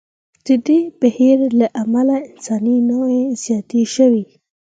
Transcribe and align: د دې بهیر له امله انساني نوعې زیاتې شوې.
د 0.45 0.47
دې 0.67 0.79
بهیر 0.99 1.39
له 1.59 1.67
امله 1.81 2.15
انساني 2.29 2.77
نوعې 2.89 3.23
زیاتې 3.43 3.81
شوې. 3.95 4.23